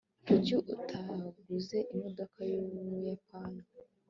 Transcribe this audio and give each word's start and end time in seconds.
kuki 0.25 0.53
utaguze 0.75 1.77
imodoka 1.93 2.37
yubuyapani 2.51 3.61